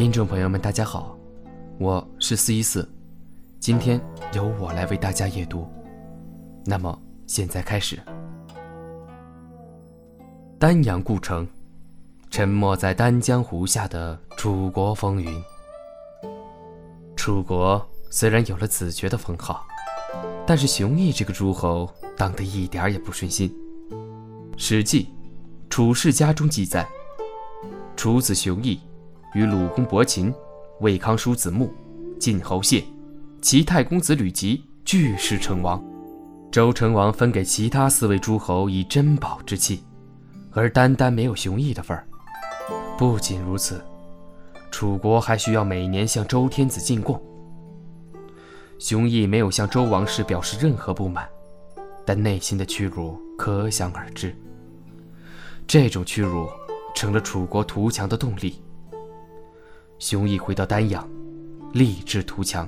[0.00, 1.14] 听众朋友们，大家好，
[1.78, 2.88] 我是四一四，
[3.58, 4.00] 今天
[4.32, 5.68] 由我来为大家阅读。
[6.64, 8.00] 那么现在开始。
[10.58, 11.46] 丹阳故城，
[12.30, 15.38] 沉没在丹江湖下的楚国风云。
[17.14, 19.66] 楚国虽然有了子爵的封号，
[20.46, 21.86] 但是熊毅这个诸侯
[22.16, 23.54] 当得一点也不顺心。
[24.56, 25.04] 《史记·
[25.68, 26.88] 楚世家》中记载，
[27.94, 28.80] 楚子熊毅
[29.34, 30.32] 与鲁公伯禽、
[30.80, 31.72] 魏康叔子木、
[32.18, 32.82] 晋侯谢、
[33.40, 35.82] 齐太公子吕吉俱是成王。
[36.50, 39.84] 周成王分给其他四位诸侯以珍宝之器，
[40.50, 42.04] 而单单没有熊毅的份儿。
[42.98, 43.80] 不仅如此，
[44.72, 47.22] 楚国还需要每年向周天子进贡。
[48.80, 51.28] 熊毅没有向周王室表示任何不满，
[52.04, 54.34] 但内心的屈辱可想而知。
[55.68, 56.48] 这种屈辱
[56.96, 58.60] 成了楚国图强的动力。
[60.00, 61.06] 熊毅回到丹阳，
[61.74, 62.66] 立志图强，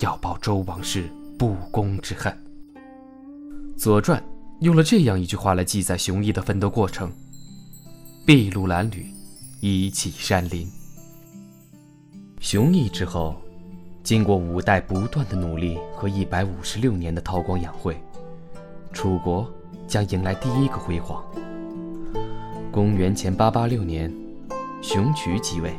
[0.00, 1.04] 要报周王室
[1.38, 2.32] 不公之恨。
[3.78, 4.18] 《左传》
[4.60, 7.12] 用了这样一句话来记载熊毅的奋斗过程
[8.24, 9.06] ：“筚路蓝缕，
[9.60, 10.66] 以启山林。”
[12.40, 13.36] 熊毅之后，
[14.02, 17.98] 经过五代不断的努力和一百五十六年的韬光养晦，
[18.94, 19.46] 楚国
[19.86, 21.22] 将迎来第一个辉煌。
[22.72, 24.10] 公元前八八六年，
[24.80, 25.76] 熊渠即位，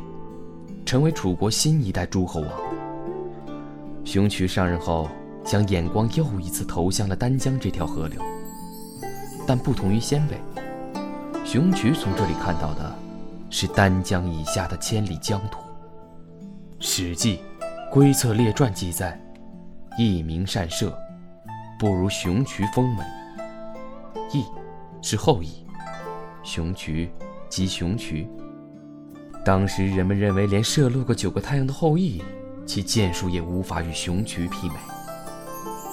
[0.88, 2.50] 成为楚国新一代诸侯王。
[4.06, 5.06] 熊渠上任后。
[5.44, 8.20] 将眼光又一次投向了丹江这条河流，
[9.46, 10.36] 但不同于先辈，
[11.42, 12.94] 熊渠从这里看到的
[13.48, 15.58] 是丹江以下的千里疆土。
[16.80, 17.40] 《史记·
[17.90, 19.18] 归策列传》记载
[19.98, 20.92] ：“义名善射，
[21.78, 23.02] 不如熊渠丰美。”
[24.30, 24.44] 义
[25.00, 25.64] 是后羿，
[26.42, 27.10] 熊渠
[27.48, 28.28] 即熊渠。
[29.48, 32.22] 当时人们认为，连射落过九个太阳的后羿，
[32.66, 34.74] 其箭术也无法与熊渠媲美。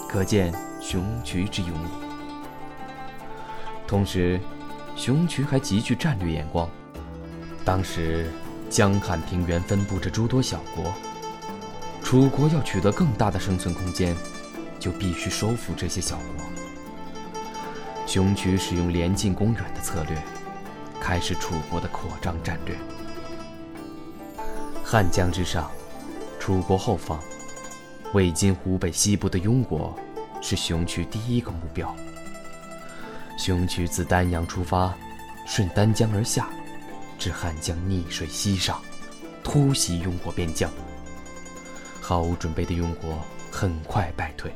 [0.06, 1.88] 可见熊渠之勇武。
[3.88, 4.38] 同时，
[4.94, 6.68] 熊渠还极具战略眼光。
[7.64, 8.30] 当时，
[8.68, 10.92] 江汉平原分布着诸多小国，
[12.02, 14.14] 楚国要取得更大的生存空间，
[14.78, 16.44] 就必须收复这些小国。
[18.06, 20.22] 熊渠使用连近攻远的策略，
[21.00, 22.76] 开始楚国的扩张战略。
[24.88, 25.68] 汉江之上，
[26.38, 27.18] 楚国后方。
[28.12, 29.92] 魏今湖北西部的庸国，
[30.40, 31.92] 是熊渠第一个目标。
[33.36, 34.94] 熊渠自丹阳出发，
[35.44, 36.48] 顺丹江而下，
[37.18, 38.80] 至汉江逆水西上，
[39.42, 40.70] 突袭庸国边疆。
[42.00, 43.18] 毫无准备的庸国
[43.50, 44.52] 很快败退。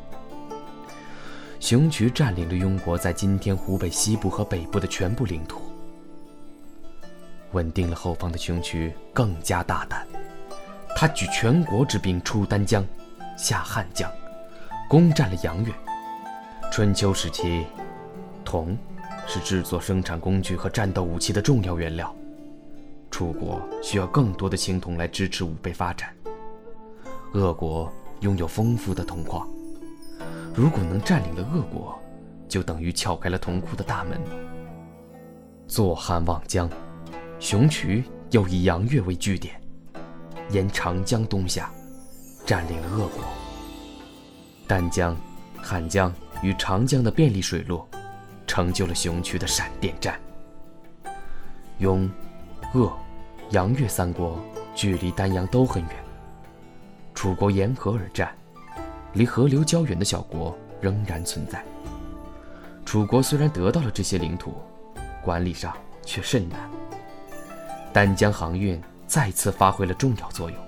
[1.58, 5.60] 熊渠占领了庸国在今天湖北西部和北部的全部领土。
[7.50, 10.06] 稳定了后方的熊渠更加大胆，
[11.00, 12.84] 他举全国之兵出丹江。
[13.34, 14.12] 下汉江，
[14.86, 15.72] 攻占了阳岳。
[16.70, 17.64] 春秋时期，
[18.44, 18.76] 铜
[19.26, 22.14] 是制作生产工具和战斗武器的重要原料。
[23.10, 26.14] 楚国需要更多的青铜来支持武备发展。
[27.32, 27.90] 鄂国
[28.20, 29.48] 拥有丰富的铜矿，
[30.54, 31.98] 如果能占领了鄂国，
[32.46, 34.20] 就等于撬开了铜库的大门。
[35.66, 36.68] 坐汉望江，
[37.38, 39.58] 熊渠又以阳岳为据点，
[40.50, 41.70] 沿长江东下。
[42.46, 43.22] 占领了鄂国，
[44.66, 45.16] 丹江、
[45.62, 46.12] 汉江
[46.42, 47.86] 与长江的便利水路，
[48.44, 50.18] 成就了雄渠的闪电战。
[51.78, 52.10] 雍、
[52.74, 52.90] 鄂、
[53.50, 54.40] 阳越三国
[54.74, 55.92] 距离丹阳都很远，
[57.14, 58.34] 楚国沿河而战，
[59.12, 61.62] 离河流较远的小国仍然存在。
[62.84, 64.54] 楚国虽然得到了这些领土，
[65.22, 65.72] 管理上
[66.04, 66.68] 却甚难。
[67.92, 70.58] 丹江航运再次发挥了重要作用。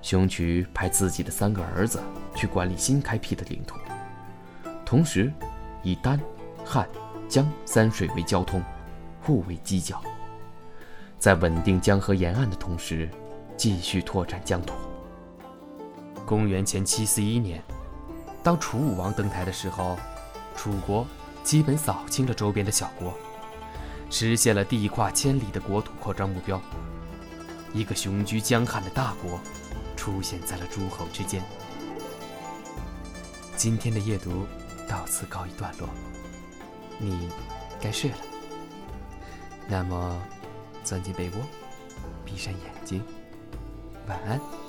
[0.00, 2.00] 熊渠派自己的三个儿子
[2.34, 3.76] 去管理新开辟的领土，
[4.82, 5.30] 同时
[5.82, 6.18] 以丹、
[6.64, 6.88] 汉、
[7.28, 8.62] 江三水为交通，
[9.20, 10.00] 互为犄角。
[11.18, 13.06] 在稳定江河沿岸的同时，
[13.58, 14.72] 继续拓展疆土。
[16.24, 17.62] 公元前七四一年，
[18.42, 19.98] 当楚武王登台的时候，
[20.56, 21.06] 楚国
[21.44, 23.12] 基本扫清了周边的小国，
[24.08, 26.58] 实现了地跨千里的国土扩张目标。
[27.72, 29.40] 一个雄踞江汉的大国。
[29.96, 31.42] 出现在了诸侯之间。
[33.56, 34.46] 今天的夜读
[34.88, 35.88] 到此告一段落，
[36.98, 37.28] 你
[37.80, 38.16] 该睡了。
[39.66, 40.16] 那么，
[40.84, 41.36] 钻进被窝，
[42.24, 43.02] 闭上眼睛，
[44.06, 44.67] 晚安。